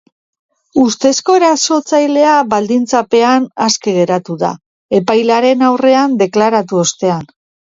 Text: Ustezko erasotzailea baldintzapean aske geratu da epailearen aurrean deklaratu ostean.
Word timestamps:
Ustezko 0.83 1.35
erasotzailea 1.39 2.31
baldintzapean 2.53 3.45
aske 3.67 3.93
geratu 3.99 4.39
da 4.47 4.51
epailearen 5.01 5.63
aurrean 5.69 6.19
deklaratu 6.25 6.83
ostean. 6.87 7.31